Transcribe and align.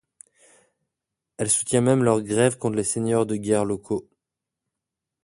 Elle 1.37 1.51
soutient 1.51 1.81
même 1.81 2.01
leurs 2.03 2.23
grèves 2.23 2.57
contre 2.57 2.75
les 2.75 2.83
seigneurs 2.83 3.27
de 3.27 3.35
guerre 3.35 3.65
locaux. 3.65 4.09